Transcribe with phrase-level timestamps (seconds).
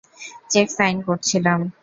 [0.51, 1.59] Check sign করছিলাম।